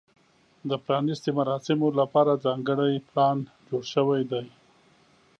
د 0.69 0.71
پرانیستې 0.85 1.29
مراسمو 1.39 1.87
لپاره 1.99 2.41
ځانګړی 2.45 2.95
پلان 3.07 3.37
جوړ 3.67 3.83
شوی 3.93 4.21
دی. 4.31 4.45